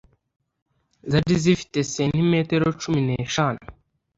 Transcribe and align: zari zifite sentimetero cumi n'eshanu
zari 1.11 1.33
zifite 1.43 1.77
sentimetero 1.95 2.65
cumi 2.81 2.99
n'eshanu 3.07 3.61